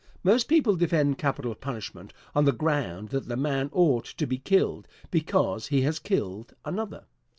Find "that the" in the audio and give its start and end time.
3.09-3.37